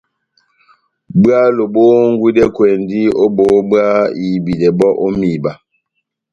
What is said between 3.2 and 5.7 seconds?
ó bohó bwá ihibidɛ bɔ́ ó mihiba